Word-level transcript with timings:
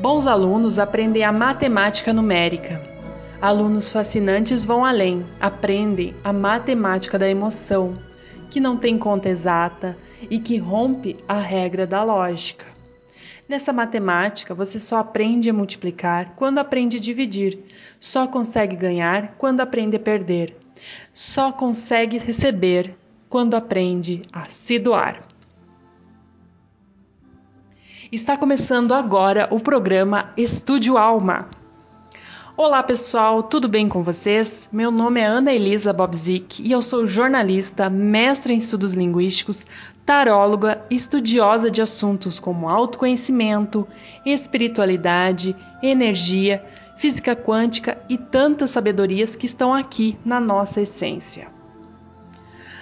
Bons 0.00 0.26
alunos 0.26 0.78
aprendem 0.78 1.24
a 1.24 1.30
matemática 1.30 2.10
numérica. 2.10 2.80
Alunos 3.38 3.90
fascinantes 3.90 4.64
vão 4.64 4.82
além, 4.82 5.26
aprendem 5.38 6.14
a 6.24 6.32
matemática 6.32 7.18
da 7.18 7.28
emoção, 7.28 7.98
que 8.48 8.58
não 8.58 8.78
tem 8.78 8.96
conta 8.96 9.28
exata 9.28 9.98
e 10.30 10.38
que 10.38 10.56
rompe 10.56 11.18
a 11.28 11.38
regra 11.38 11.86
da 11.86 12.02
lógica. 12.02 12.64
Nessa 13.46 13.74
matemática, 13.74 14.54
você 14.54 14.80
só 14.80 15.00
aprende 15.00 15.50
a 15.50 15.52
multiplicar 15.52 16.32
quando 16.34 16.60
aprende 16.60 16.96
a 16.96 17.00
dividir, 17.00 17.58
só 18.00 18.26
consegue 18.26 18.76
ganhar 18.76 19.34
quando 19.36 19.60
aprende 19.60 19.96
a 19.96 20.00
perder, 20.00 20.56
só 21.12 21.52
consegue 21.52 22.16
receber 22.16 22.96
quando 23.28 23.54
aprende 23.54 24.22
a 24.32 24.46
se 24.46 24.78
doar. 24.78 25.29
Está 28.12 28.36
começando 28.36 28.92
agora 28.92 29.46
o 29.52 29.60
programa 29.60 30.32
Estúdio 30.36 30.98
Alma. 30.98 31.48
Olá 32.56 32.82
pessoal, 32.82 33.40
tudo 33.40 33.68
bem 33.68 33.88
com 33.88 34.02
vocês? 34.02 34.68
Meu 34.72 34.90
nome 34.90 35.20
é 35.20 35.26
Ana 35.26 35.52
Elisa 35.52 35.92
Bobzik 35.92 36.60
e 36.60 36.72
eu 36.72 36.82
sou 36.82 37.06
jornalista, 37.06 37.88
mestre 37.88 38.52
em 38.52 38.56
estudos 38.56 38.94
linguísticos, 38.94 39.64
taróloga, 40.04 40.84
estudiosa 40.90 41.70
de 41.70 41.80
assuntos 41.80 42.40
como 42.40 42.68
autoconhecimento, 42.68 43.86
espiritualidade, 44.26 45.54
energia, 45.80 46.64
física 46.96 47.36
quântica 47.36 47.96
e 48.08 48.18
tantas 48.18 48.70
sabedorias 48.70 49.36
que 49.36 49.46
estão 49.46 49.72
aqui 49.72 50.18
na 50.24 50.40
nossa 50.40 50.80
essência. 50.80 51.59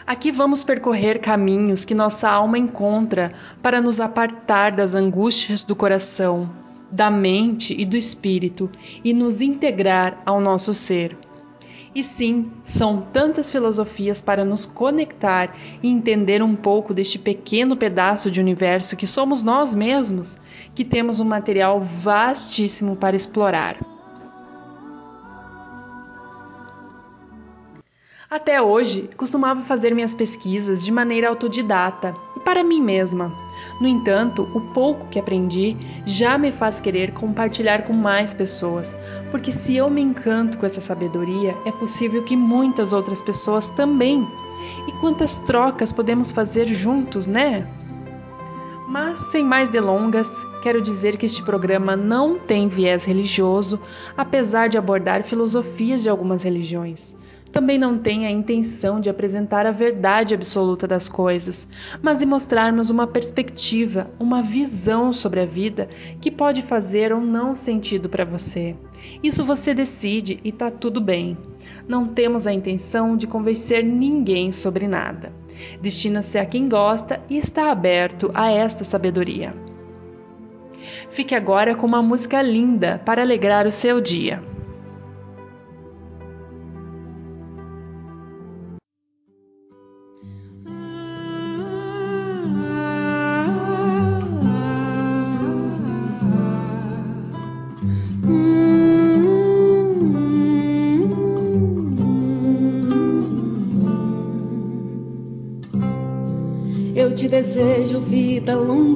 Aqui 0.09 0.33
vamos 0.33 0.65
percorrer 0.65 1.21
caminhos 1.21 1.85
que 1.85 1.95
nossa 1.95 2.31
alma 2.31 2.57
encontra 2.57 3.31
para 3.61 3.79
nos 3.79 4.01
apartar 4.01 4.73
das 4.73 4.95
angústias 4.95 5.67
do 5.67 5.77
coração, 5.77 6.51
da 6.91 7.11
mente 7.11 7.77
e 7.79 7.85
do 7.85 7.95
espírito 7.95 8.71
e 9.05 9.13
nos 9.13 9.43
integrar 9.43 10.23
ao 10.25 10.41
nosso 10.41 10.73
ser. 10.73 11.15
E 11.95 12.03
sim, 12.03 12.51
são 12.65 13.03
tantas 13.13 13.51
filosofias 13.51 14.23
para 14.23 14.47
nos 14.47 14.65
conectar 14.65 15.55
e 15.83 15.91
entender 15.91 16.43
um 16.43 16.57
pouco 16.57 16.95
deste 16.95 17.19
pequeno 17.19 17.77
pedaço 17.77 18.31
de 18.31 18.41
universo 18.41 18.97
que 18.97 19.07
somos 19.07 19.43
nós 19.43 19.75
mesmos, 19.75 20.39
que 20.75 20.87
temos 20.87 21.21
um 21.21 21.27
material 21.27 21.83
vastíssimo 21.83 22.97
para 22.97 23.15
explorar. 23.15 23.98
Até 28.31 28.61
hoje, 28.61 29.09
costumava 29.17 29.63
fazer 29.63 29.95
minhas 29.95 30.13
pesquisas 30.13 30.85
de 30.85 30.93
maneira 30.93 31.31
autodidata 31.31 32.15
e 32.37 32.41
para 32.41 32.63
mim 32.63 32.83
mesma. 32.83 33.33
No 33.81 33.89
entanto, 33.89 34.43
o 34.55 34.61
pouco 34.75 35.07
que 35.09 35.19
aprendi 35.19 35.79
já 36.05 36.37
me 36.37 36.53
faz 36.53 36.79
querer 36.79 37.13
compartilhar 37.13 37.87
com 37.87 37.95
mais 37.95 38.35
pessoas, 38.35 38.95
porque 39.31 39.51
se 39.51 39.77
eu 39.77 39.89
me 39.89 40.03
encanto 40.03 40.59
com 40.59 40.67
essa 40.67 40.79
sabedoria, 40.79 41.57
é 41.65 41.73
possível 41.73 42.23
que 42.23 42.37
muitas 42.37 42.93
outras 42.93 43.23
pessoas 43.23 43.71
também. 43.71 44.29
E 44.87 44.93
quantas 45.01 45.39
trocas 45.39 45.91
podemos 45.91 46.31
fazer 46.31 46.67
juntos, 46.67 47.29
né? 47.29 47.67
Mas, 48.87 49.17
sem 49.31 49.43
mais 49.43 49.71
delongas, 49.71 50.29
quero 50.63 50.83
dizer 50.83 51.17
que 51.17 51.25
este 51.25 51.43
programa 51.43 51.97
não 51.97 52.39
tem 52.39 52.69
viés 52.69 53.07
religioso, 53.07 53.81
apesar 54.19 54.69
de 54.69 54.77
abordar 54.77 55.25
filosofias 55.25 56.03
de 56.03 56.11
algumas 56.11 56.43
religiões 56.43 57.17
também 57.51 57.79
não 57.79 57.99
tem 57.99 58.27
a 58.27 58.31
intenção 58.31 59.01
de 59.01 59.09
apresentar 59.09 59.67
a 59.67 59.71
verdade 59.71 60.35
absoluta 60.35 60.87
das 60.87 61.09
coisas, 61.09 61.69
mas 62.03 62.19
de 62.19 62.27
mostrarmos 62.27 62.91
uma 62.91 63.07
perspectiva, 63.07 64.11
uma 64.19 64.43
visão 64.43 65.13
sobre 65.13 65.41
a 65.41 65.47
vida 65.47 65.89
que 66.21 66.31
pode 66.31 66.63
fazer 66.63 67.13
ou 67.13 67.21
não 67.21 67.57
sentido 67.57 68.09
para 68.09 68.25
você. 68.25 68.77
Isso 69.23 69.45
você 69.45 69.73
decide 69.73 70.39
e 70.45 70.53
tá 70.53 70.71
tudo 70.71 71.01
bem. 71.01 71.37
Não 71.89 72.07
temos 72.07 72.47
a 72.47 72.53
intenção 72.53 73.17
de 73.17 73.27
convencer 73.27 73.83
ninguém 73.83 74.53
sobre 74.53 74.87
nada. 74.87 75.33
Destina-se 75.81 76.39
a 76.39 76.45
quem 76.45 76.69
gosta 76.69 77.21
e 77.29 77.37
está 77.37 77.71
aberto 77.71 78.31
a 78.35 78.51
esta 78.51 78.85
sabedoria. 78.85 79.55
Fique 81.11 81.35
agora 81.35 81.75
com 81.75 81.87
uma 81.87 82.03
música 82.03 82.41
linda 82.43 83.01
para 83.05 83.23
alegrar 83.23 83.67
o 83.67 83.71
seu 83.71 84.01
dia. 84.01 84.43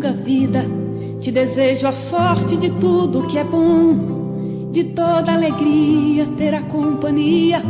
Longa 0.02 0.12
vida. 0.12 0.64
Te 1.20 1.30
desejo 1.30 1.86
a 1.86 1.92
sorte 1.92 2.56
de 2.56 2.70
tudo 2.70 3.28
que 3.28 3.38
é 3.38 3.44
bom, 3.44 4.68
de 4.72 4.82
toda 4.84 5.32
alegria 5.32 6.26
ter 6.36 6.52
a 6.52 6.62
companhia, 6.62 7.62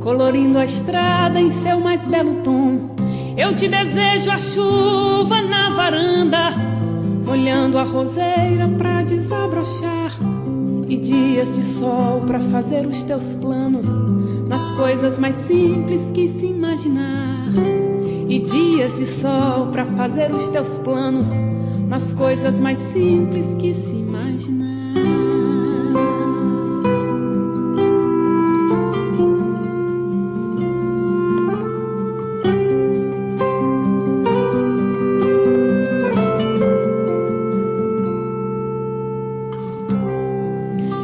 colorindo 0.00 0.58
a 0.58 0.64
estrada 0.64 1.40
em 1.40 1.50
seu 1.62 1.80
mais 1.80 2.02
belo 2.04 2.36
tom. 2.44 2.94
Eu 3.36 3.54
te 3.54 3.66
desejo 3.66 4.30
a 4.30 4.38
chuva 4.38 5.42
na 5.42 5.70
varanda, 5.70 6.52
molhando 7.26 7.76
a 7.76 7.82
roseira 7.82 8.68
pra 8.78 9.02
desabrochar, 9.02 10.16
e 10.88 10.96
dias 10.96 11.52
de 11.52 11.64
sol 11.64 12.20
para 12.20 12.38
fazer 12.38 12.86
os 12.86 13.02
teus 13.02 13.34
planos. 13.34 13.86
Nas 14.48 14.70
coisas 14.76 15.18
mais 15.18 15.34
simples 15.34 16.12
que 16.12 16.28
se 16.28 16.46
imaginar. 16.46 17.48
E 18.28 18.38
dias 18.38 18.96
de 18.96 19.06
sol 19.06 19.66
para 19.72 19.84
fazer 19.84 20.30
os 20.30 20.46
teus 20.48 20.78
planos 20.78 21.26
nas 21.86 22.12
coisas 22.12 22.58
mais 22.58 22.78
simples 22.92 23.46
que 23.58 23.74
se 23.74 23.96
imaginar. 23.96 24.66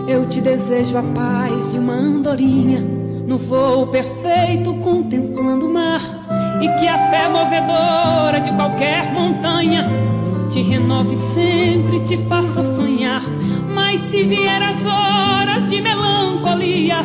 Eu 0.08 0.26
te 0.28 0.40
desejo 0.40 0.98
a 0.98 1.02
paz 1.02 1.72
de 1.72 1.78
uma 1.78 1.94
andorinha 1.94 2.80
no 2.80 3.38
voo 3.38 3.86
perfeito 3.86 4.74
contemplando 4.82 5.66
o 5.66 5.72
mar 5.72 6.00
e 6.60 6.68
que 6.78 6.88
a 6.88 6.98
fé 7.10 7.28
movedora 7.28 8.40
de 8.40 8.52
qualquer 8.52 9.12
montanha 9.12 9.86
te 10.52 10.60
renove 10.60 11.16
sempre, 11.34 12.00
te 12.00 12.18
faça 12.28 12.62
sonhar. 12.76 13.22
Mas 13.74 14.00
se 14.10 14.22
vier 14.24 14.62
as 14.62 14.84
horas 14.84 15.68
de 15.68 15.80
melancolia, 15.80 16.98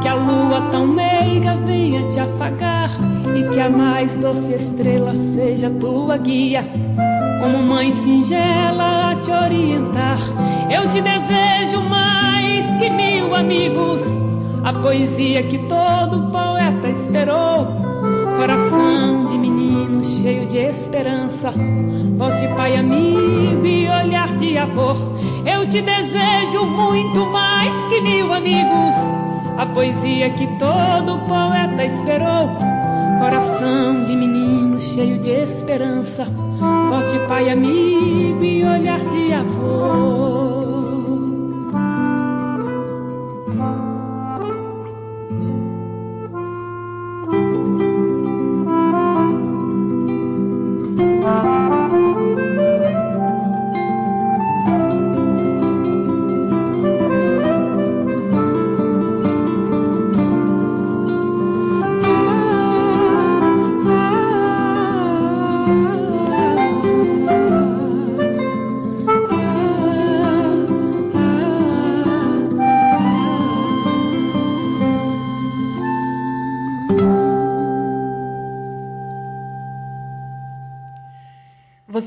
que 0.00 0.08
a 0.08 0.14
lua 0.14 0.60
tão 0.70 0.86
meiga 0.86 1.56
venha 1.56 2.08
te 2.12 2.20
afagar 2.20 2.90
e 3.36 3.52
que 3.52 3.60
a 3.60 3.68
mais 3.68 4.14
doce 4.16 4.54
estrela 4.54 5.12
seja 5.34 5.68
tua 5.70 6.16
guia, 6.18 6.64
como 7.40 7.58
mãe 7.58 7.92
singela 8.04 9.10
a 9.10 9.16
te 9.16 9.30
orientar. 9.32 10.18
Eu 10.70 10.88
te 10.88 11.00
desejo 11.00 11.82
mais 11.82 12.64
que 12.78 12.90
mil 12.90 13.34
amigos, 13.34 14.02
a 14.62 14.72
poesia 14.72 15.42
que 15.42 15.58
todo 15.58 16.30
poeta 16.30 16.88
esperou 16.88 17.77
voz 21.50 22.40
de 22.40 22.48
pai 22.54 22.76
amigo 22.76 23.64
e 23.66 23.88
olhar 23.88 24.28
de 24.36 24.58
avô. 24.58 24.94
Eu 25.46 25.66
te 25.68 25.82
desejo 25.82 26.64
muito 26.66 27.26
mais 27.26 27.86
que 27.86 28.00
mil 28.00 28.32
amigos, 28.32 28.94
a 29.56 29.66
poesia 29.66 30.30
que 30.30 30.46
todo 30.58 31.18
poeta 31.26 31.84
esperou. 31.84 32.50
Coração 33.18 34.04
de 34.04 34.14
menino 34.14 34.80
cheio 34.80 35.18
de 35.18 35.30
esperança, 35.30 36.24
de 36.24 37.18
pai 37.28 37.50
amigo 37.50 38.44
e 38.44 38.64
olhar 38.64 39.00
de 39.00 39.32
avô. 39.32 40.47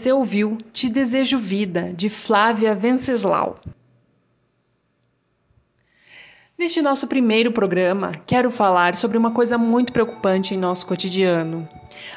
Você 0.02 0.12
ouviu 0.12 0.58
Te 0.74 0.90
Desejo 0.90 1.38
Vida, 1.38 1.94
de 1.94 2.10
Flávia 2.10 2.74
Venceslau. 2.74 3.54
Neste 6.58 6.82
nosso 6.82 7.06
primeiro 7.06 7.52
programa, 7.52 8.12
quero 8.26 8.50
falar 8.50 8.96
sobre 8.96 9.16
uma 9.16 9.30
coisa 9.30 9.60
muito 9.60 9.94
preocupante 9.94 10.56
em 10.56 10.58
nosso 10.58 10.88
cotidiano. 10.88 11.70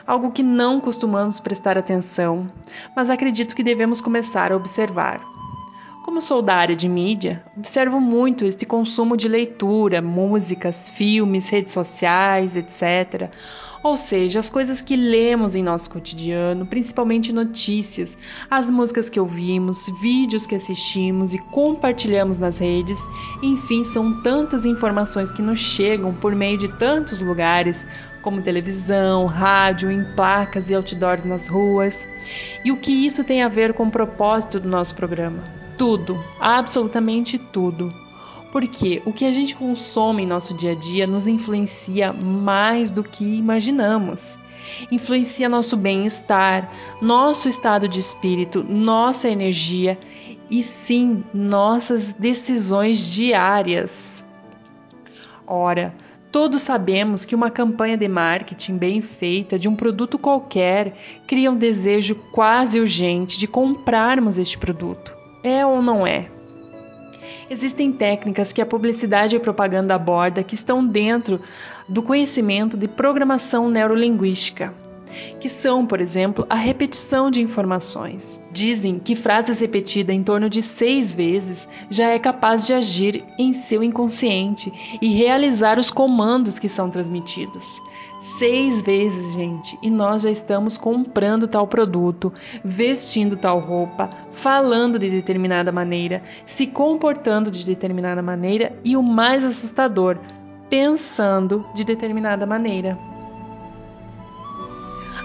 Algo 0.06 0.32
que 0.32 0.42
não 0.42 0.80
costumamos 0.80 1.38
prestar 1.40 1.76
atenção, 1.76 2.50
mas 2.96 3.10
acredito 3.10 3.54
que 3.54 3.62
devemos 3.62 4.00
começar 4.00 4.50
a 4.50 4.56
observar. 4.56 5.33
Como 6.04 6.20
sou 6.20 6.42
da 6.42 6.54
área 6.54 6.76
de 6.76 6.86
mídia, 6.86 7.42
observo 7.56 7.98
muito 7.98 8.44
este 8.44 8.66
consumo 8.66 9.16
de 9.16 9.26
leitura, 9.26 10.02
músicas, 10.02 10.90
filmes, 10.90 11.48
redes 11.48 11.72
sociais, 11.72 12.58
etc. 12.58 13.30
Ou 13.82 13.96
seja, 13.96 14.38
as 14.38 14.50
coisas 14.50 14.82
que 14.82 14.96
lemos 14.96 15.56
em 15.56 15.62
nosso 15.62 15.88
cotidiano, 15.88 16.66
principalmente 16.66 17.32
notícias, 17.32 18.18
as 18.50 18.70
músicas 18.70 19.08
que 19.08 19.18
ouvimos, 19.18 19.90
vídeos 20.02 20.44
que 20.44 20.54
assistimos 20.54 21.32
e 21.32 21.38
compartilhamos 21.38 22.36
nas 22.36 22.58
redes, 22.58 22.98
enfim, 23.42 23.82
são 23.82 24.22
tantas 24.22 24.66
informações 24.66 25.32
que 25.32 25.40
nos 25.40 25.58
chegam 25.58 26.12
por 26.12 26.34
meio 26.34 26.58
de 26.58 26.68
tantos 26.68 27.22
lugares, 27.22 27.86
como 28.20 28.42
televisão, 28.42 29.24
rádio, 29.24 29.90
em 29.90 30.04
placas 30.14 30.68
e 30.68 30.74
outdoors 30.74 31.24
nas 31.24 31.48
ruas. 31.48 32.06
E 32.62 32.70
o 32.70 32.76
que 32.76 32.92
isso 32.92 33.24
tem 33.24 33.42
a 33.42 33.48
ver 33.48 33.72
com 33.72 33.86
o 33.86 33.90
propósito 33.90 34.60
do 34.60 34.68
nosso 34.68 34.94
programa? 34.94 35.63
Tudo, 35.78 36.22
absolutamente 36.40 37.38
tudo. 37.38 37.92
Porque 38.52 39.02
o 39.04 39.12
que 39.12 39.24
a 39.24 39.32
gente 39.32 39.56
consome 39.56 40.22
em 40.22 40.26
nosso 40.26 40.54
dia 40.54 40.72
a 40.72 40.74
dia 40.74 41.06
nos 41.06 41.26
influencia 41.26 42.12
mais 42.12 42.90
do 42.90 43.02
que 43.02 43.36
imaginamos. 43.36 44.38
Influencia 44.90 45.48
nosso 45.48 45.76
bem-estar, 45.76 46.70
nosso 47.00 47.48
estado 47.48 47.88
de 47.88 47.98
espírito, 47.98 48.62
nossa 48.62 49.28
energia 49.28 49.98
e 50.50 50.62
sim 50.62 51.24
nossas 51.32 52.14
decisões 52.14 53.12
diárias. 53.12 54.24
Ora, 55.46 55.94
Todos 56.34 56.62
sabemos 56.62 57.24
que 57.24 57.36
uma 57.36 57.48
campanha 57.48 57.96
de 57.96 58.08
marketing 58.08 58.76
bem 58.76 59.00
feita 59.00 59.56
de 59.56 59.68
um 59.68 59.76
produto 59.76 60.18
qualquer 60.18 60.96
cria 61.28 61.48
um 61.48 61.54
desejo 61.54 62.16
quase 62.32 62.80
urgente 62.80 63.38
de 63.38 63.46
comprarmos 63.46 64.36
este 64.36 64.58
produto. 64.58 65.23
É 65.44 65.66
ou 65.66 65.82
não 65.82 66.06
é? 66.06 66.30
Existem 67.50 67.92
técnicas 67.92 68.50
que 68.50 68.62
a 68.62 68.66
publicidade 68.66 69.36
e 69.36 69.38
propaganda 69.38 69.94
aborda 69.94 70.42
que 70.42 70.54
estão 70.54 70.86
dentro 70.86 71.38
do 71.86 72.02
conhecimento 72.02 72.78
de 72.78 72.88
programação 72.88 73.68
neurolinguística, 73.68 74.72
que 75.38 75.46
são, 75.46 75.84
por 75.84 76.00
exemplo, 76.00 76.46
a 76.48 76.54
repetição 76.54 77.30
de 77.30 77.42
informações. 77.42 78.40
Dizem 78.50 78.98
que 78.98 79.14
frases 79.14 79.60
repetidas 79.60 80.16
em 80.16 80.22
torno 80.22 80.48
de 80.48 80.62
seis 80.62 81.14
vezes 81.14 81.68
já 81.90 82.08
é 82.08 82.18
capaz 82.18 82.66
de 82.66 82.72
agir 82.72 83.22
em 83.38 83.52
seu 83.52 83.82
inconsciente 83.82 84.72
e 85.02 85.08
realizar 85.14 85.78
os 85.78 85.90
comandos 85.90 86.58
que 86.58 86.70
são 86.70 86.88
transmitidos 86.88 87.82
seis 88.38 88.80
vezes, 88.80 89.34
gente, 89.34 89.78
e 89.82 89.90
nós 89.90 90.22
já 90.22 90.30
estamos 90.30 90.76
comprando 90.76 91.46
tal 91.46 91.66
produto, 91.66 92.32
vestindo 92.64 93.36
tal 93.36 93.60
roupa, 93.60 94.10
falando 94.30 94.98
de 94.98 95.10
determinada 95.10 95.70
maneira, 95.70 96.22
se 96.44 96.66
comportando 96.66 97.50
de 97.50 97.64
determinada 97.64 98.22
maneira 98.22 98.78
e 98.84 98.96
o 98.96 99.02
mais 99.02 99.44
assustador, 99.44 100.18
pensando 100.68 101.64
de 101.74 101.84
determinada 101.84 102.44
maneira. 102.46 102.98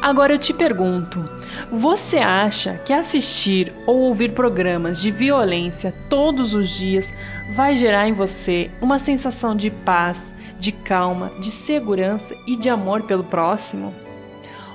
Agora 0.01 0.33
eu 0.33 0.37
te 0.37 0.53
pergunto: 0.53 1.27
você 1.71 2.17
acha 2.17 2.75
que 2.85 2.93
assistir 2.93 3.73
ou 3.85 3.97
ouvir 4.01 4.33
programas 4.33 5.01
de 5.01 5.11
violência 5.11 5.93
todos 6.09 6.53
os 6.53 6.69
dias 6.69 7.13
vai 7.51 7.75
gerar 7.75 8.07
em 8.07 8.13
você 8.13 8.71
uma 8.81 8.97
sensação 8.97 9.55
de 9.55 9.69
paz, 9.69 10.33
de 10.59 10.71
calma, 10.71 11.31
de 11.39 11.49
segurança 11.49 12.35
e 12.45 12.55
de 12.55 12.69
amor 12.69 13.03
pelo 13.03 13.23
próximo? 13.23 13.95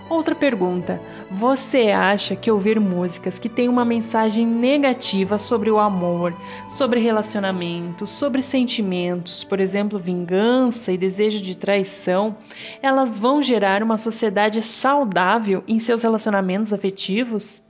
Outra 0.09 0.35
pergunta: 0.35 1.01
você 1.31 1.91
acha 1.91 2.37
que 2.37 2.51
ouvir 2.51 2.79
músicas 2.79 3.39
que 3.39 3.49
têm 3.49 3.69
uma 3.69 3.85
mensagem 3.85 4.47
negativa 4.47 5.39
sobre 5.39 5.71
o 5.71 5.79
amor, 5.79 6.37
sobre 6.69 7.01
relacionamentos, 7.01 8.11
sobre 8.11 8.43
sentimentos, 8.43 9.45
por 9.45 9.61
exemplo, 9.61 9.99
vingança 9.99 10.93
e 10.93 10.99
desejo 10.99 11.43
de 11.43 11.57
traição, 11.57 12.37
elas 12.83 13.19
vão 13.19 13.43
gerar 13.43 13.83
uma 13.83 13.97
sociedade 13.97 14.61
saudável 14.61 15.65
em 15.67 15.79
seus 15.79 16.03
relacionamentos 16.03 16.73
afetivos? 16.73 17.63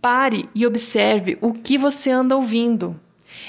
Pare 0.00 0.48
e 0.54 0.66
observe 0.66 1.36
o 1.40 1.52
que 1.52 1.76
você 1.76 2.10
anda 2.10 2.36
ouvindo. 2.36 2.98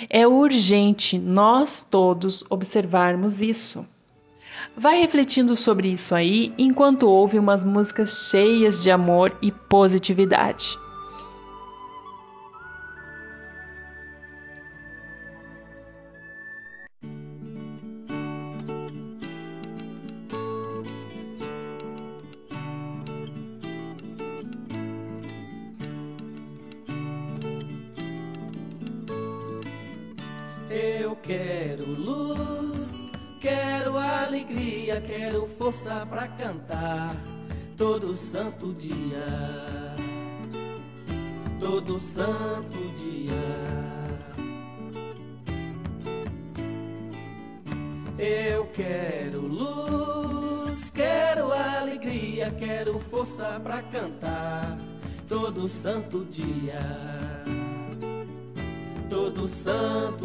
É 0.09 0.27
urgente 0.27 1.17
nós 1.17 1.81
todos 1.83 2.43
observarmos 2.49 3.41
isso. 3.41 3.85
Vai 4.75 4.99
refletindo 4.99 5.55
sobre 5.55 5.89
isso 5.89 6.13
aí 6.13 6.53
enquanto 6.57 7.09
ouve 7.09 7.39
umas 7.39 7.63
músicas 7.63 8.27
cheias 8.29 8.83
de 8.83 8.91
amor 8.91 9.35
e 9.41 9.51
positividade. 9.51 10.77
Quero 31.27 31.83
luz, 31.85 33.09
quero 33.41 33.97
alegria, 33.97 35.01
quero 35.01 35.45
força 35.45 36.05
para 36.05 36.25
cantar 36.29 37.13
todo 37.75 38.15
santo 38.15 38.73
dia, 38.73 39.93
todo 41.59 41.99
santo 41.99 42.77
dia. 42.95 43.35
Eu 48.17 48.65
quero 48.67 49.41
luz, 49.41 50.89
quero 50.91 51.51
alegria, 51.51 52.51
quero 52.51 52.99
força 53.01 53.59
para 53.61 53.83
cantar 53.83 54.77
todo 55.27 55.67
santo 55.67 56.23
dia 56.31 57.37
todo 59.09 59.47
santo 59.47 60.16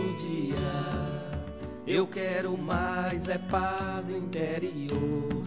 quero 2.13 2.59
mais 2.59 3.27
é 3.27 3.39
paz 3.39 4.11
interior 4.11 5.43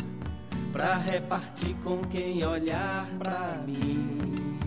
para 0.73 0.97
repartir 0.97 1.75
com 1.83 2.01
quem 2.01 2.43
olhar 2.43 3.07
para 3.19 3.63
mim. 3.65 4.57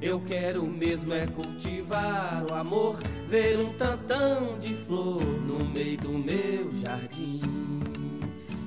Eu 0.00 0.20
quero 0.20 0.64
mesmo 0.66 1.14
é 1.14 1.26
cultivar 1.26 2.44
o 2.48 2.54
amor, 2.54 2.96
ver 3.28 3.58
um 3.58 3.72
tantão 3.72 4.58
de 4.58 4.74
flor 4.74 5.22
no 5.22 5.64
meio 5.64 5.96
do 5.98 6.10
meu 6.10 6.70
jardim. 6.74 7.40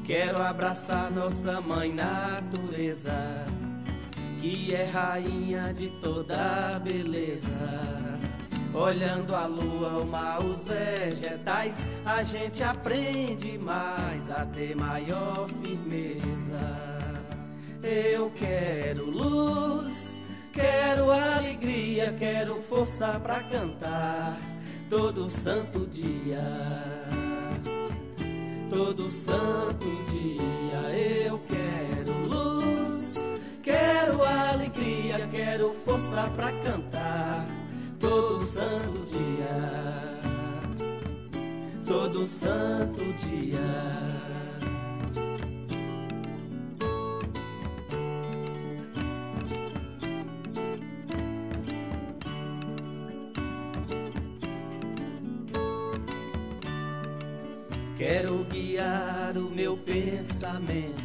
Quero 0.03 0.41
abraçar 0.41 1.11
nossa 1.11 1.61
mãe 1.61 1.93
natureza, 1.93 3.45
que 4.41 4.73
é 4.73 4.85
rainha 4.85 5.71
de 5.73 5.87
toda 6.01 6.79
beleza 6.79 8.00
Olhando 8.73 9.35
a 9.35 9.45
lua, 9.45 10.01
o 10.01 10.05
mar, 10.05 10.39
os 10.41 10.65
vegetais, 10.65 11.75
a 12.05 12.23
gente 12.23 12.63
aprende 12.63 13.57
mais 13.57 14.31
a 14.31 14.45
ter 14.45 14.75
maior 14.77 15.47
firmeza. 15.61 17.11
Eu 17.83 18.31
quero 18.31 19.09
luz, 19.09 20.17
quero 20.53 21.11
alegria, 21.11 22.15
quero 22.17 22.61
força 22.61 23.19
para 23.19 23.41
cantar 23.43 24.37
todo 24.89 25.29
santo 25.29 25.85
dia. 25.87 26.41
Todo 28.69 29.09
santo 29.11 29.85
dia 30.11 30.97
eu 30.97 31.39
quero 31.39 32.13
luz, 32.25 33.15
quero 33.61 34.23
alegria, 34.23 35.27
quero 35.29 35.73
força 35.73 36.31
para 36.33 36.53
cantar 36.63 37.60
todo 38.01 38.43
santo 38.43 39.05
dia, 39.05 40.19
todo 41.85 42.27
santo 42.27 43.01
dia. 43.19 43.59
Quero 57.97 58.43
guiar 58.45 59.37
o 59.37 59.49
meu 59.51 59.77
pensamento, 59.77 61.03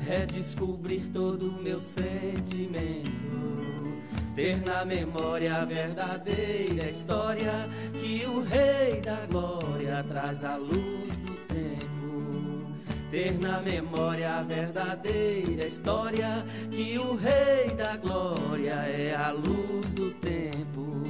redescobrir 0.00 1.10
todo 1.12 1.48
o 1.48 1.60
meu 1.60 1.80
sentimento, 1.80 3.10
ter 4.36 4.62
na 4.66 4.84
memória 4.84 5.62
a 5.62 5.64
verdadeira 5.64 6.90
história 6.90 7.70
que 7.94 8.22
o 8.26 8.42
Rei 8.42 9.00
da 9.00 9.24
Glória 9.24 10.04
traz 10.06 10.44
à 10.44 10.56
luz 10.56 11.18
do 11.20 11.34
tempo. 11.48 12.76
Ter 13.10 13.38
na 13.38 13.62
memória 13.62 14.34
a 14.34 14.42
verdadeira 14.42 15.64
história 15.64 16.44
que 16.70 16.98
o 16.98 17.16
Rei 17.16 17.74
da 17.76 17.96
Glória 17.96 18.74
é 18.74 19.16
a 19.16 19.30
luz 19.30 19.94
do 19.94 20.12
tempo. 20.20 21.02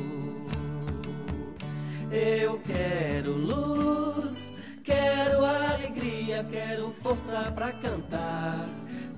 Eu 2.12 2.60
quero 2.60 3.32
luz, 3.32 4.56
quero 4.84 5.44
alegria, 5.44 6.44
quero 6.44 6.92
força 6.92 7.50
para 7.50 7.72
cantar 7.72 8.68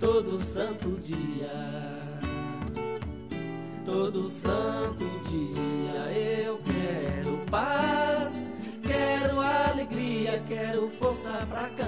todo 0.00 0.40
santo 0.40 0.98
dia. 0.98 1.87
Todo 3.88 4.28
santo 4.28 5.02
dia 5.30 6.12
eu 6.12 6.58
quero 6.58 7.38
paz, 7.50 8.54
quero 8.82 9.40
alegria, 9.40 10.44
quero 10.46 10.90
força 10.90 11.46
para 11.48 11.70
cantar 11.70 11.87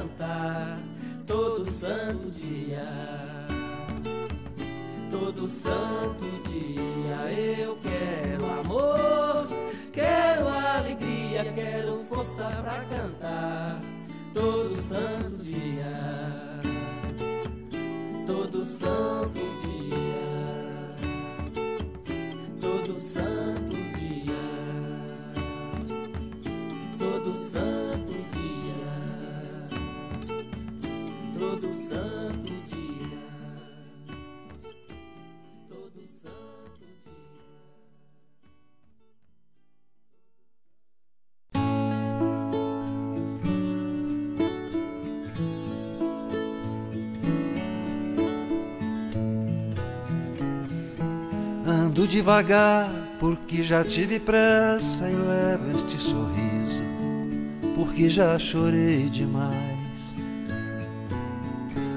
Ando 51.90 52.06
devagar 52.06 52.88
porque 53.18 53.64
já 53.64 53.82
tive 53.82 54.20
pressa 54.20 55.10
e 55.10 55.12
levo 55.12 55.76
este 55.76 55.98
sorriso 55.98 56.84
porque 57.74 58.08
já 58.08 58.38
chorei 58.38 59.08
demais. 59.08 60.22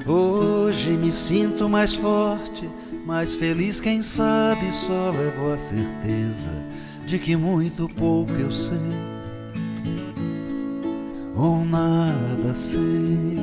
Hoje 0.07 0.97
me 0.97 1.11
sinto 1.11 1.69
mais 1.69 1.93
forte, 1.93 2.67
mais 3.05 3.35
feliz, 3.35 3.79
quem 3.79 4.01
sabe 4.01 4.73
só 4.73 5.11
levo 5.11 5.53
a 5.53 5.59
certeza 5.59 6.49
de 7.05 7.19
que 7.19 7.35
muito 7.35 7.87
pouco 7.89 8.31
eu 8.31 8.51
sei 8.51 8.79
ou 11.35 11.63
nada 11.63 12.51
sei. 12.55 13.37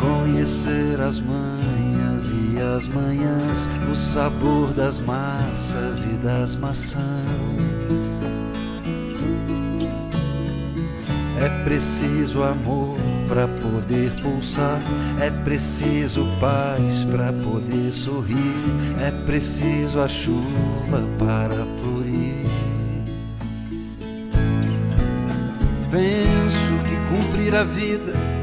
Conhecer 0.00 1.00
as 1.00 1.20
manhas 1.20 2.05
e 2.32 2.60
as 2.60 2.86
manhãs, 2.86 3.68
o 3.90 3.94
sabor 3.94 4.72
das 4.72 5.00
massas 5.00 6.02
e 6.04 6.16
das 6.24 6.56
maçãs. 6.56 7.02
É 11.38 11.64
preciso 11.64 12.42
amor 12.42 12.96
para 13.28 13.46
poder 13.46 14.10
pulsar, 14.22 14.80
é 15.20 15.30
preciso 15.30 16.26
paz 16.40 17.04
para 17.04 17.32
poder 17.32 17.92
sorrir, 17.92 18.54
é 19.00 19.10
preciso 19.26 20.00
a 20.00 20.08
chuva 20.08 21.02
para 21.18 21.66
florir. 21.80 22.46
Penso 25.90 26.72
que 26.84 26.96
cumprir 27.14 27.54
a 27.54 27.64
vida 27.64 28.35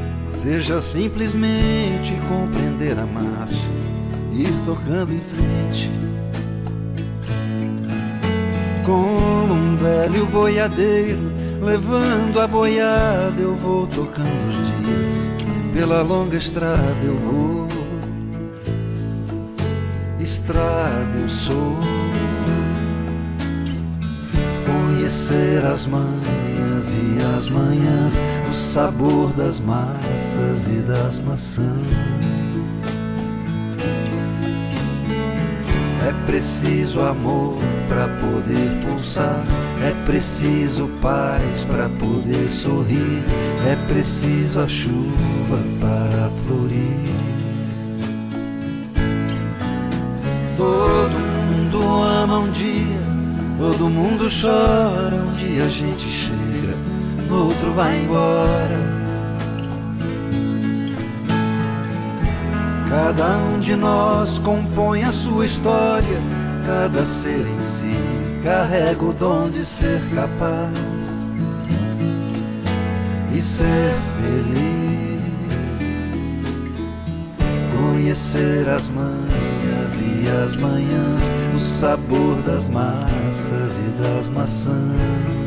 seja 0.43 0.81
simplesmente 0.81 2.19
compreender 2.27 3.00
a 3.00 3.05
marcha, 3.05 3.55
ir 4.33 4.51
tocando 4.65 5.13
em 5.13 5.21
frente. 5.21 5.89
Como 8.85 9.53
um 9.53 9.77
velho 9.77 10.25
boiadeiro, 10.25 11.31
levando 11.62 12.41
a 12.41 12.45
boiada, 12.45 13.41
eu 13.41 13.55
vou 13.55 13.88
tocando 13.88 14.27
os 14.27 14.67
dias. 14.85 15.31
Pela 15.73 16.01
longa 16.01 16.35
estrada 16.35 17.00
eu 17.03 17.15
vou, 17.15 17.67
estrada 20.19 21.17
eu 21.21 21.29
sou. 21.29 21.77
Conhecer 24.65 25.65
as 25.65 25.85
manhas 25.85 26.91
e 26.91 27.35
as 27.35 27.50
manhãs, 27.50 28.19
sabor 28.73 29.31
das 29.33 29.59
massas 29.59 30.67
e 30.67 30.81
das 30.81 31.19
maçãs. 31.19 31.67
É 36.07 36.25
preciso 36.25 37.01
amor 37.01 37.55
para 37.87 38.07
poder 38.07 38.83
pulsar, 38.83 39.45
é 39.79 39.91
preciso 40.07 40.89
paz 41.03 41.65
para 41.67 41.87
poder 41.87 42.49
sorrir, 42.49 43.23
é 43.71 43.75
preciso 43.87 44.59
a 44.59 44.67
chuva 44.67 45.59
para 45.79 46.31
florir. 46.47 47.13
Todo 50.57 51.19
mundo 51.19 52.01
ama 52.01 52.39
um 52.39 52.51
dia, 52.51 53.01
todo 53.59 53.87
mundo 53.87 54.27
chora, 54.31 55.15
um 55.15 55.31
dia 55.33 55.65
a 55.65 55.69
gente 55.69 56.01
chega, 56.07 56.22
no 57.33 57.47
outro 57.47 57.73
vai 57.73 58.03
embora. 58.03 58.79
Cada 62.87 63.37
um 63.37 63.59
de 63.59 63.75
nós 63.75 64.37
compõe 64.37 65.03
a 65.03 65.11
sua 65.11 65.45
história, 65.45 66.21
cada 66.65 67.03
ser 67.05 67.47
em 67.47 67.59
si 67.59 67.97
carrega 68.43 69.03
o 69.03 69.13
dom 69.13 69.49
de 69.49 69.65
ser 69.65 69.99
capaz 70.13 71.27
e 73.33 73.41
ser 73.41 73.93
feliz. 74.21 74.83
Conhecer 77.75 78.69
as 78.69 78.89
manhas 78.89 79.93
e 79.99 80.29
as 80.43 80.55
manhãs, 80.55 81.23
o 81.55 81.59
sabor 81.59 82.41
das 82.43 82.67
massas 82.67 83.79
e 83.79 84.03
das 84.03 84.29
maçãs. 84.29 85.42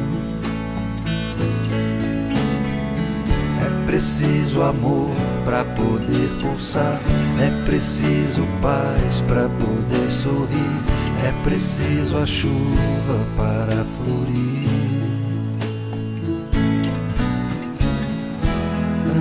Preciso 3.86 4.62
amor 4.62 5.14
para 5.44 5.64
poder 5.64 6.28
pulsar, 6.42 7.00
é 7.40 7.64
preciso 7.64 8.42
paz 8.60 9.20
para 9.28 9.48
poder 9.48 10.10
sorrir, 10.10 10.82
é 11.24 11.32
preciso 11.44 12.18
a 12.18 12.26
chuva 12.26 13.26
para 13.36 13.84
florir. 13.96 14.66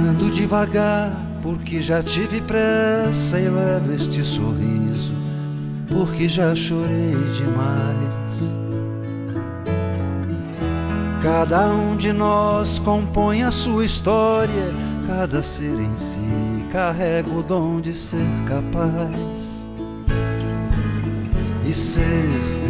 Ando 0.10 0.32
devagar 0.32 1.14
porque 1.44 1.80
já 1.80 2.02
tive 2.02 2.42
pressa 2.42 3.40
e 3.40 3.48
levo 3.48 3.94
este 3.94 4.24
sorriso, 4.24 5.14
porque 5.88 6.28
já 6.28 6.56
chorei 6.56 7.16
demais. 7.38 8.15
Cada 11.26 11.72
um 11.72 11.98
de 11.98 12.14
nós 12.14 12.78
compõe 12.78 13.42
a 13.42 13.50
sua 13.50 13.84
história, 13.84 14.72
cada 15.08 15.42
ser 15.42 15.74
em 15.74 15.98
si 15.98 16.20
carrega 16.72 17.28
o 17.32 17.42
dom 17.42 17.82
de 17.82 17.98
ser 17.98 18.28
capaz 18.48 19.66
e 21.68 21.74
ser 21.74 22.65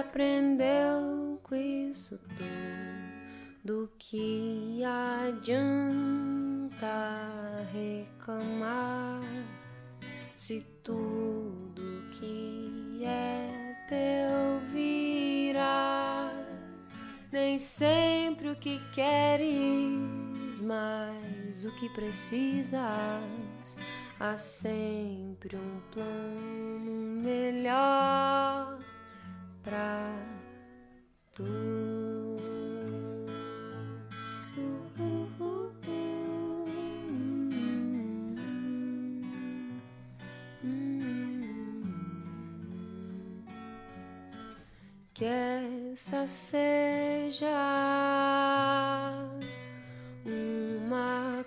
aprendeu 0.00 1.40
com 1.42 1.54
isso 1.54 2.18
tudo. 2.36 3.90
Que 3.98 4.82
adianta 4.84 5.66
reclamar 7.72 9.22
se 10.36 10.60
tudo 10.82 12.10
que 12.12 13.02
é 13.04 13.76
teu 13.88 14.60
virá? 14.70 16.30
Nem 17.32 17.58
sempre 17.58 18.50
o 18.50 18.56
que 18.56 18.78
queres 18.92 20.14
mas 20.62 21.64
o 21.64 21.70
que 21.76 21.88
precisas. 21.90 22.82
Há 24.20 24.36
sempre 24.36 25.56
um 25.56 25.80
plano 25.92 27.22
melhor 27.22 28.03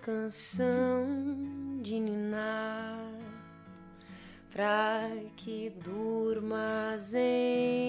canção 0.08 1.06
de 1.82 2.00
ninar 2.00 3.12
pra 4.50 5.02
que 5.36 5.70
durmas 5.84 7.14
em 7.14 7.87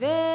vestir 0.00 0.27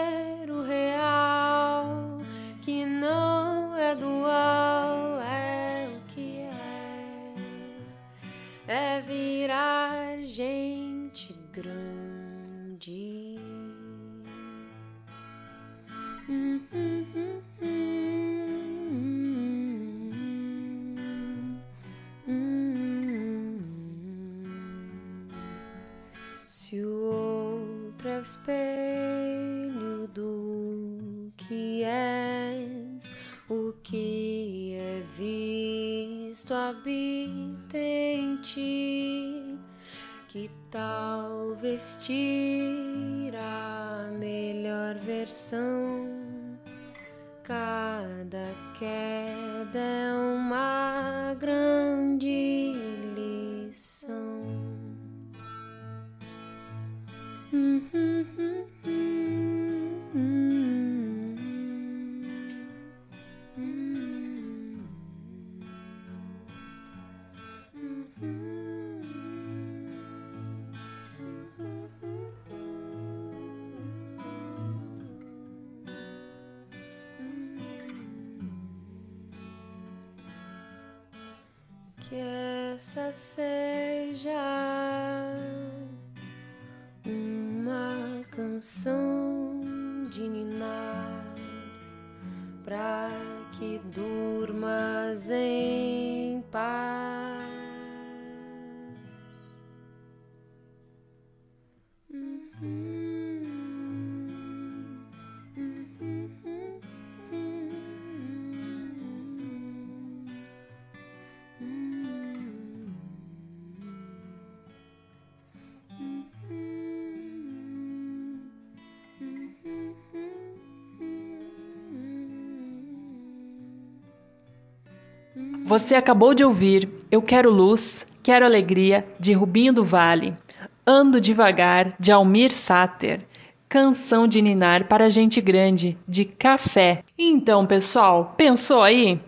Você 125.74 125.96
acabou 125.96 126.36
de 126.36 126.46
ouvir 126.46 126.88
Eu 127.10 127.20
Quero 127.20 127.50
Luz, 127.50 128.06
Quero 128.22 128.46
Alegria, 128.46 129.08
de 129.20 129.34
Rubinho 129.34 129.74
do 129.74 129.84
Vale, 129.84 130.38
Ando 130.86 131.20
Devagar, 131.20 131.96
de 132.00 132.12
Almir 132.12 132.52
Sater, 132.52 133.26
Canção 133.68 134.28
de 134.28 134.40
Ninar 134.40 134.88
para 134.88 135.10
Gente 135.10 135.42
Grande, 135.42 135.98
de 136.08 136.26
Café. 136.26 137.04
Então, 137.18 137.66
pessoal, 137.66 138.36
pensou 138.38 138.84
aí? 138.84 139.20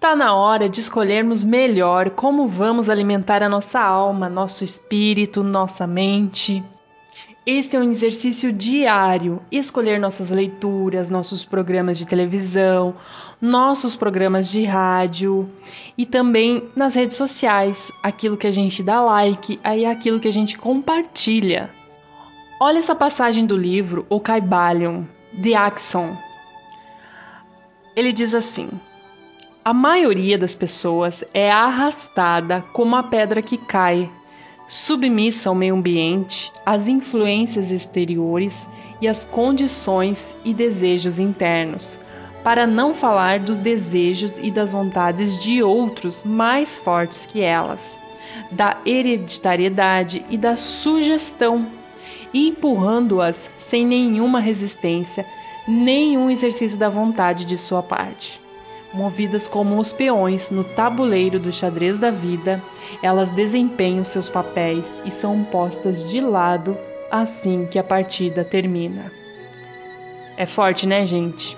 Tá 0.00 0.16
na 0.16 0.34
hora 0.34 0.68
de 0.68 0.80
escolhermos 0.80 1.44
melhor 1.44 2.10
como 2.10 2.48
vamos 2.48 2.88
alimentar 2.88 3.40
a 3.44 3.48
nossa 3.48 3.78
alma, 3.78 4.28
nosso 4.28 4.64
espírito, 4.64 5.44
nossa 5.44 5.86
mente. 5.86 6.64
Esse 7.46 7.76
é 7.76 7.78
um 7.78 7.88
exercício 7.88 8.52
diário. 8.52 9.40
Escolher 9.52 10.00
nossas 10.00 10.32
leituras, 10.32 11.10
nossos 11.10 11.44
programas 11.44 11.96
de 11.96 12.04
televisão, 12.04 12.96
nossos 13.40 13.94
programas 13.94 14.50
de 14.50 14.64
rádio 14.64 15.48
e 15.96 16.04
também 16.04 16.68
nas 16.74 16.96
redes 16.96 17.16
sociais, 17.16 17.92
aquilo 18.02 18.36
que 18.36 18.48
a 18.48 18.50
gente 18.50 18.82
dá 18.82 19.00
like, 19.00 19.60
aí 19.62 19.84
é 19.84 19.90
aquilo 19.90 20.18
que 20.18 20.26
a 20.26 20.32
gente 20.32 20.58
compartilha. 20.58 21.70
Olha 22.60 22.78
essa 22.78 22.96
passagem 22.96 23.46
do 23.46 23.56
livro 23.56 24.04
O 24.08 24.18
Caibalion, 24.18 25.04
de 25.32 25.54
Axon. 25.54 26.16
Ele 27.94 28.12
diz 28.12 28.34
assim: 28.34 28.70
A 29.64 29.72
maioria 29.72 30.36
das 30.36 30.56
pessoas 30.56 31.22
é 31.32 31.52
arrastada 31.52 32.64
como 32.72 32.96
a 32.96 33.04
pedra 33.04 33.40
que 33.40 33.56
cai 33.56 34.10
submissa 34.66 35.48
ao 35.48 35.54
meio 35.54 35.76
ambiente, 35.76 36.52
às 36.64 36.88
influências 36.88 37.70
exteriores 37.70 38.68
e 39.00 39.06
às 39.06 39.24
condições 39.24 40.34
e 40.44 40.52
desejos 40.52 41.20
internos, 41.20 42.00
para 42.42 42.66
não 42.66 42.92
falar 42.92 43.40
dos 43.40 43.56
desejos 43.56 44.38
e 44.38 44.50
das 44.50 44.72
vontades 44.72 45.38
de 45.38 45.62
outros 45.62 46.22
mais 46.24 46.80
fortes 46.80 47.26
que 47.26 47.40
elas, 47.40 47.98
da 48.50 48.80
hereditariedade 48.84 50.24
e 50.30 50.36
da 50.36 50.56
sugestão, 50.56 51.70
empurrando-as 52.34 53.50
sem 53.56 53.86
nenhuma 53.86 54.40
resistência, 54.40 55.26
nenhum 55.66 56.30
exercício 56.30 56.78
da 56.78 56.88
vontade 56.88 57.44
de 57.44 57.56
sua 57.56 57.82
parte. 57.82 58.40
Movidas 58.92 59.48
como 59.48 59.78
os 59.78 59.92
peões 59.92 60.50
no 60.50 60.64
tabuleiro 60.64 61.38
do 61.38 61.52
xadrez 61.52 61.98
da 61.98 62.10
vida, 62.10 62.62
elas 63.02 63.30
desempenham 63.30 64.04
seus 64.04 64.28
papéis 64.28 65.02
e 65.04 65.10
são 65.10 65.42
postas 65.44 66.10
de 66.10 66.20
lado 66.20 66.76
assim 67.10 67.66
que 67.66 67.78
a 67.78 67.84
partida 67.84 68.44
termina. 68.44 69.12
É 70.36 70.46
forte, 70.46 70.86
né, 70.86 71.06
gente? 71.06 71.56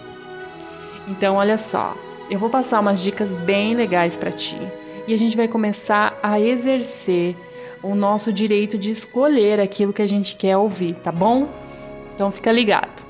Então, 1.08 1.36
olha 1.36 1.56
só, 1.56 1.96
eu 2.30 2.38
vou 2.38 2.50
passar 2.50 2.80
umas 2.80 3.02
dicas 3.02 3.34
bem 3.34 3.74
legais 3.74 4.16
para 4.16 4.30
ti 4.30 4.58
e 5.06 5.14
a 5.14 5.18
gente 5.18 5.36
vai 5.36 5.48
começar 5.48 6.18
a 6.22 6.38
exercer 6.38 7.34
o 7.82 7.94
nosso 7.94 8.32
direito 8.32 8.76
de 8.76 8.90
escolher 8.90 9.60
aquilo 9.60 9.92
que 9.92 10.02
a 10.02 10.06
gente 10.06 10.36
quer 10.36 10.56
ouvir, 10.56 10.94
tá 10.96 11.10
bom? 11.10 11.48
Então, 12.14 12.30
fica 12.30 12.52
ligado. 12.52 13.06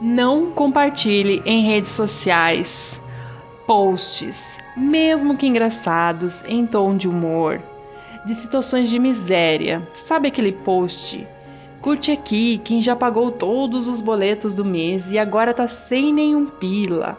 Não 0.00 0.50
compartilhe 0.50 1.42
em 1.44 1.62
redes 1.62 1.90
sociais 1.90 3.00
posts, 3.66 4.51
mesmo 4.76 5.36
que 5.36 5.46
engraçados, 5.46 6.44
em 6.46 6.66
tom 6.66 6.96
de 6.96 7.08
humor, 7.08 7.62
de 8.24 8.34
situações 8.34 8.88
de 8.88 8.98
miséria. 8.98 9.86
Sabe 9.94 10.28
aquele 10.28 10.52
post? 10.52 11.26
Curte 11.80 12.12
aqui 12.12 12.58
quem 12.58 12.80
já 12.80 12.94
pagou 12.94 13.30
todos 13.32 13.88
os 13.88 14.00
boletos 14.00 14.54
do 14.54 14.64
mês 14.64 15.10
e 15.10 15.18
agora 15.18 15.52
tá 15.52 15.66
sem 15.66 16.12
nenhum 16.12 16.46
pila. 16.46 17.18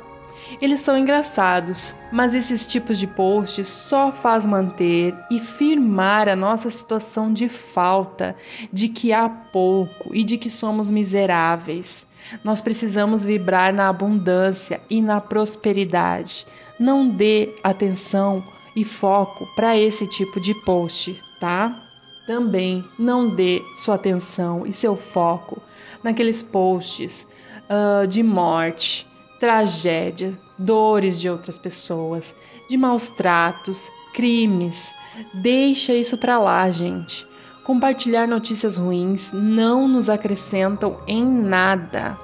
Eles 0.62 0.82
são 0.82 0.98
engraçados, 0.98 1.96
mas 2.12 2.34
esses 2.34 2.68
tipos 2.68 2.98
de 2.98 3.08
posts 3.08 3.68
só 3.68 4.12
faz 4.12 4.46
manter 4.46 5.16
e 5.30 5.40
firmar 5.40 6.30
a 6.30 6.36
nossa 6.36 6.70
situação 6.70 7.34
de 7.34 7.50
falta, 7.50 8.36
de 8.72 8.88
que 8.88 9.12
há 9.12 9.28
pouco 9.28 10.14
e 10.14 10.24
de 10.24 10.38
que 10.38 10.50
somos 10.50 10.92
miseráveis. 10.92 12.08
Nós 12.44 12.62
precisamos 12.62 13.26
vibrar 13.26 13.74
na 13.74 13.90
abundância 13.90 14.80
e 14.90 15.02
na 15.02 15.20
prosperidade. 15.20 16.46
Não 16.80 17.10
dê 17.10 17.56
atenção 17.64 18.44
e 18.76 18.84
foco 18.84 19.48
para 19.56 19.78
esse 19.78 20.08
tipo 20.08 20.40
de 20.40 20.54
post, 20.54 21.22
tá? 21.40 21.80
Também 22.26 22.84
não 22.98 23.30
dê 23.30 23.62
sua 23.76 23.96
atenção 23.96 24.66
e 24.66 24.74
seu 24.74 24.96
foco 24.96 25.62
naqueles 26.02 26.42
posts 26.42 27.28
uh, 27.70 28.08
de 28.08 28.24
morte, 28.24 29.08
tragédia, 29.40 30.40
dores 30.58 31.20
de 31.20 31.30
outras 31.30 31.58
pessoas, 31.58 32.34
de 32.70 32.78
maus 32.78 33.10
tratos, 33.10 33.90
crimes. 34.14 34.94
Deixa 35.34 35.94
isso 35.94 36.18
para 36.18 36.40
lá, 36.40 36.70
gente. 36.72 37.28
Compartilhar 37.64 38.28
notícias 38.28 38.78
ruins 38.78 39.32
não 39.32 39.88
nos 39.88 40.10
acrescentam 40.10 40.98
em 41.08 41.26
nada. 41.26 42.18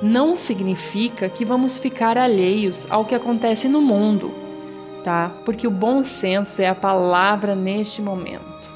Não 0.00 0.34
significa 0.34 1.28
que 1.28 1.44
vamos 1.44 1.78
ficar 1.78 2.18
alheios 2.18 2.90
ao 2.90 3.04
que 3.04 3.14
acontece 3.14 3.68
no 3.68 3.80
mundo, 3.80 4.32
tá? 5.02 5.30
Porque 5.44 5.66
o 5.66 5.70
bom 5.70 6.02
senso 6.02 6.62
é 6.62 6.68
a 6.68 6.74
palavra 6.74 7.54
neste 7.54 8.02
momento. 8.02 8.72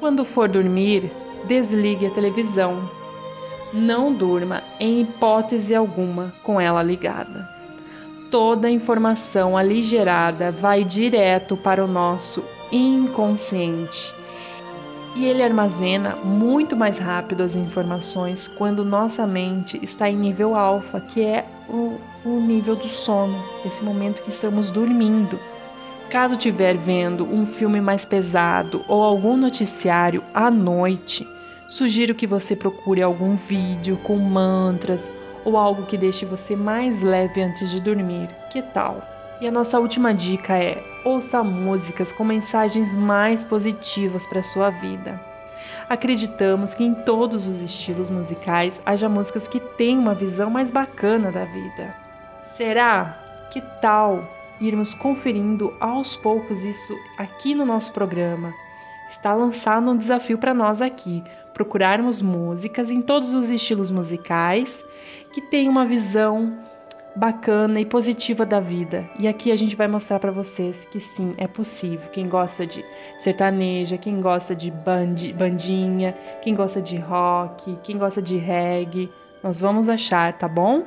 Quando 0.00 0.24
for 0.24 0.48
dormir, 0.48 1.12
desligue 1.46 2.06
a 2.06 2.10
televisão. 2.10 2.90
Não 3.72 4.12
durma 4.12 4.62
em 4.78 5.00
hipótese 5.00 5.74
alguma 5.74 6.32
com 6.42 6.60
ela 6.60 6.82
ligada. 6.82 7.48
Toda 8.30 8.70
informação 8.70 9.56
aligerada 9.56 10.50
vai 10.50 10.84
direto 10.84 11.56
para 11.56 11.84
o 11.84 11.88
nosso 11.88 12.44
inconsciente 12.70 14.21
e 15.14 15.26
ele 15.26 15.42
armazena 15.42 16.16
muito 16.16 16.74
mais 16.74 16.98
rápido 16.98 17.42
as 17.42 17.54
informações 17.54 18.48
quando 18.48 18.84
nossa 18.84 19.26
mente 19.26 19.78
está 19.82 20.08
em 20.08 20.16
nível 20.16 20.54
alfa, 20.56 21.00
que 21.00 21.22
é 21.22 21.46
o, 21.68 21.98
o 22.24 22.40
nível 22.40 22.74
do 22.74 22.88
sono, 22.88 23.42
esse 23.64 23.84
momento 23.84 24.22
que 24.22 24.30
estamos 24.30 24.70
dormindo. 24.70 25.38
Caso 26.08 26.34
estiver 26.34 26.76
vendo 26.76 27.24
um 27.24 27.44
filme 27.44 27.80
mais 27.80 28.04
pesado 28.04 28.84
ou 28.88 29.02
algum 29.02 29.36
noticiário 29.36 30.22
à 30.32 30.50
noite, 30.50 31.26
sugiro 31.68 32.14
que 32.14 32.26
você 32.26 32.56
procure 32.56 33.02
algum 33.02 33.34
vídeo 33.34 33.98
com 33.98 34.16
mantras 34.16 35.10
ou 35.44 35.56
algo 35.56 35.86
que 35.86 35.96
deixe 35.96 36.24
você 36.24 36.54
mais 36.54 37.02
leve 37.02 37.42
antes 37.42 37.70
de 37.70 37.80
dormir. 37.80 38.28
Que 38.50 38.62
tal? 38.62 39.02
E 39.42 39.48
a 39.48 39.50
nossa 39.50 39.80
última 39.80 40.14
dica 40.14 40.56
é: 40.56 40.80
ouça 41.04 41.42
músicas 41.42 42.12
com 42.12 42.22
mensagens 42.22 42.96
mais 42.96 43.42
positivas 43.42 44.24
para 44.24 44.38
a 44.38 44.44
sua 44.44 44.70
vida. 44.70 45.20
Acreditamos 45.88 46.76
que 46.76 46.84
em 46.84 46.94
todos 46.94 47.48
os 47.48 47.60
estilos 47.60 48.08
musicais 48.08 48.80
haja 48.86 49.08
músicas 49.08 49.48
que 49.48 49.58
têm 49.58 49.98
uma 49.98 50.14
visão 50.14 50.48
mais 50.48 50.70
bacana 50.70 51.32
da 51.32 51.44
vida. 51.44 51.92
Será? 52.44 53.20
Que 53.50 53.60
tal 53.80 54.24
irmos 54.60 54.94
conferindo 54.94 55.74
aos 55.80 56.14
poucos 56.14 56.64
isso 56.64 56.96
aqui 57.18 57.52
no 57.52 57.66
nosso 57.66 57.92
programa? 57.92 58.54
Está 59.08 59.34
lançado 59.34 59.90
um 59.90 59.96
desafio 59.96 60.38
para 60.38 60.54
nós 60.54 60.80
aqui, 60.80 61.24
procurarmos 61.52 62.22
músicas 62.22 62.92
em 62.92 63.02
todos 63.02 63.34
os 63.34 63.50
estilos 63.50 63.90
musicais 63.90 64.84
que 65.32 65.40
têm 65.40 65.68
uma 65.68 65.84
visão 65.84 66.70
bacana 67.14 67.80
e 67.80 67.86
positiva 67.86 68.44
da 68.46 68.60
vida. 68.60 69.08
E 69.18 69.28
aqui 69.28 69.52
a 69.52 69.56
gente 69.56 69.76
vai 69.76 69.86
mostrar 69.86 70.18
para 70.18 70.32
vocês 70.32 70.86
que 70.86 71.00
sim, 71.00 71.34
é 71.36 71.46
possível. 71.46 72.08
Quem 72.10 72.28
gosta 72.28 72.66
de 72.66 72.84
sertaneja, 73.18 73.98
quem 73.98 74.20
gosta 74.20 74.54
de 74.54 74.70
band, 74.70 75.16
bandinha, 75.36 76.12
quem 76.40 76.54
gosta 76.54 76.80
de 76.80 76.96
rock, 76.96 77.78
quem 77.82 77.98
gosta 77.98 78.22
de 78.22 78.36
reggae, 78.36 79.10
nós 79.42 79.60
vamos 79.60 79.88
achar, 79.88 80.32
tá 80.36 80.48
bom? 80.48 80.84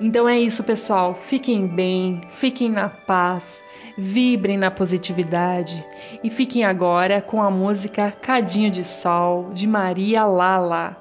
Então 0.00 0.28
é 0.28 0.38
isso, 0.38 0.64
pessoal. 0.64 1.14
Fiquem 1.14 1.66
bem, 1.66 2.20
fiquem 2.28 2.70
na 2.70 2.88
paz, 2.88 3.64
vibrem 3.96 4.56
na 4.56 4.70
positividade 4.70 5.84
e 6.22 6.30
fiquem 6.30 6.64
agora 6.64 7.20
com 7.20 7.42
a 7.42 7.50
música 7.50 8.10
Cadinho 8.10 8.70
de 8.70 8.84
Sol 8.84 9.50
de 9.52 9.66
Maria 9.66 10.24
Lala. 10.24 10.96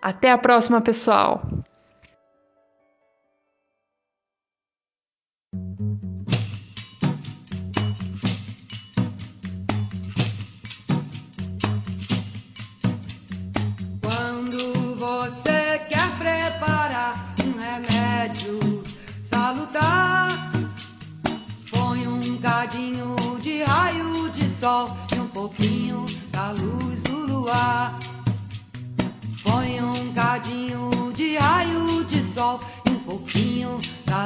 Até 0.00 0.32
a 0.32 0.38
próxima, 0.38 0.80
pessoal! 0.80 1.42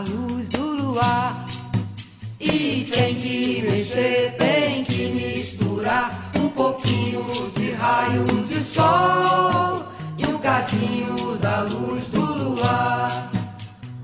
Luz 0.08 0.48
do 0.48 0.62
luar. 0.62 1.44
E 2.38 2.88
tem 2.90 3.14
que 3.14 3.62
mexer, 3.62 4.34
tem 4.38 4.84
que 4.84 5.08
misturar 5.08 6.30
um 6.36 6.48
pouquinho 6.50 7.50
de 7.54 7.72
raio 7.72 8.24
de 8.24 8.60
sol 8.60 9.84
e 10.18 10.26
um 10.26 10.38
cadinho 10.38 11.36
da 11.38 11.62
luz 11.62 12.08
do 12.08 12.20
luar. 12.20 13.30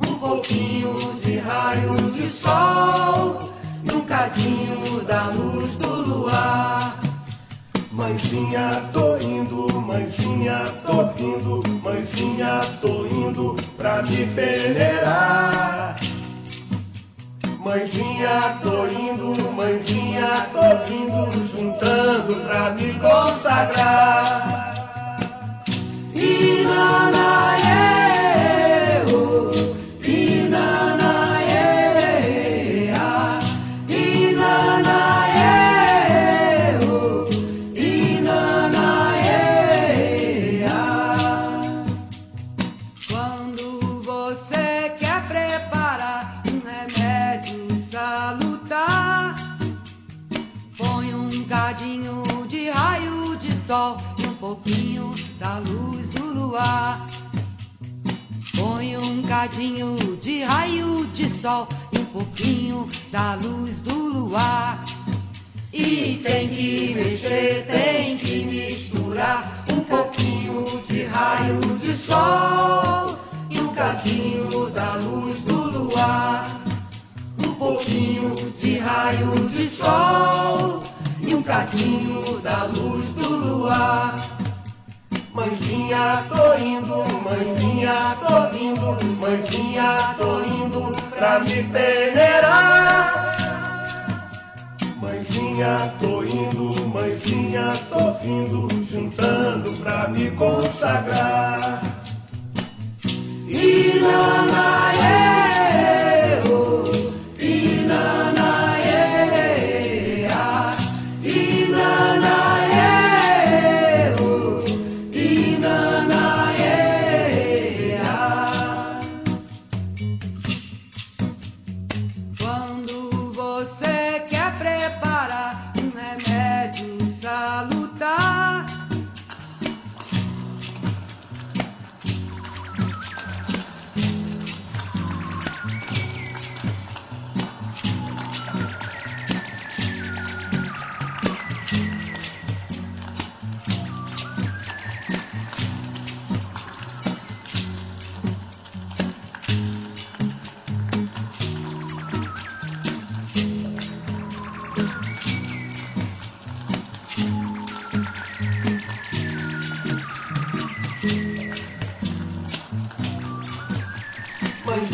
Um 0.09 0.15
pouquinho 0.19 1.15
de 1.23 1.39
raio 1.39 2.11
de 2.13 2.29
sol 2.29 3.39
e 3.85 3.95
um 3.95 4.01
cadinho 4.05 5.01
da 5.07 5.27
luz 5.31 5.77
do 5.79 5.89
luar. 5.89 6.99
Mãezinha, 7.93 8.91
tô 8.93 9.19
indo, 9.19 9.81
mãezinha. 9.81 10.65
Tô 10.85 11.05
vindo, 11.15 11.63
mãezinha, 11.83 12.61
tô 12.81 13.07
indo 13.07 13.55
pra 13.77 14.03
me 14.03 14.27
peneirar. 14.35 15.52
Mãezinha, 17.73 18.59
tô 18.63 18.87
indo, 18.87 19.51
mãezinha, 19.53 20.47
tô 20.53 20.61
vindo, 20.85 21.33
juntando 21.49 22.37
pra 22.47 22.71
me 22.73 22.93
consagrar. 23.01 24.75
Inanaê, 26.15 27.72
cadinho 59.43 59.97
de 60.21 60.45
raio 60.45 61.05
de 61.07 61.29
sol 61.29 61.67
e 61.91 61.99
um 61.99 62.05
pouquinho 62.05 62.89
da 63.11 63.35
luz 63.35 63.81
do 63.81 63.93
luar. 63.93 64.85
E 65.73 66.21
tem 66.23 66.49
que 66.49 66.95
mexer, 66.95 67.67
tem 67.67 68.19
que 68.19 68.45
misturar 68.45 69.65
um 69.69 69.81
pouquinho 69.81 70.65
de 70.87 71.03
raio 71.07 71.59
de 71.81 71.93
sol 71.93 73.19
e 73.51 73.59
um 73.59 73.75
cadinho 73.75 74.71
da 74.71 74.95
luz 74.95 75.43
do 75.43 75.57
luar. 75.57 76.63
Um 77.45 77.55
pouquinho 77.55 78.37
de 78.61 78.79
raio 78.79 79.49
de 79.49 79.67
sol 79.67 80.85
e 81.21 81.35
um 81.35 81.43
cadinho 81.43 82.39
da 82.43 82.67
luz 82.67 83.09
do 83.15 83.29
luar. 83.29 84.12
Mãezinha, 85.43 86.25
tô 86.29 86.55
indo, 86.55 87.05
mãezinha, 87.25 88.17
tô 88.21 88.47
vindo, 88.57 88.97
mãezinha, 89.19 90.15
tô 90.17 90.41
indo 90.41 90.93
pra 91.11 91.41
me 91.41 91.65
peneirar. 91.65 93.27
Mãezinha, 95.01 95.93
tô 95.99 96.23
indo, 96.23 96.87
mãezinha, 96.87 97.77
tô 97.91 98.13
vindo, 98.13 98.69
juntando 98.85 99.73
pra 99.79 100.07
me 100.07 100.31
consagrar. 100.31 101.83
Inanaê, 103.49 105.42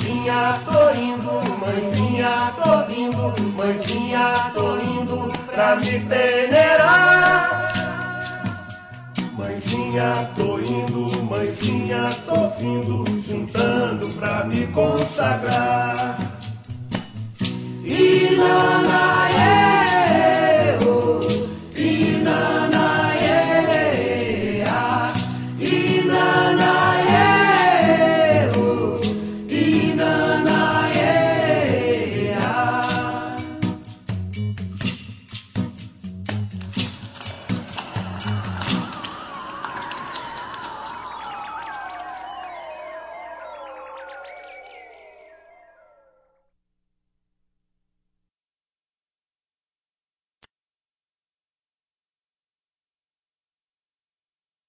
Mãezinha, 0.08 0.62
tô 0.64 0.88
indo, 0.98 1.30
mãezinha, 1.60 2.54
tô 2.56 2.82
vindo, 2.86 3.34
mãezinha, 3.54 4.50
tô 4.54 4.78
indo 4.78 5.28
pra 5.44 5.76
me 5.76 6.00
peneirar. 6.00 7.74
Mãezinha, 9.36 10.30
tô 10.34 10.58
indo, 10.60 11.22
mãezinha, 11.24 12.16
tô 12.26 12.48
vindo, 12.48 13.04
juntando 13.20 14.08
pra 14.14 14.44
me 14.44 14.66
consagrar. 14.68 16.16
Inanaê, 17.84 19.87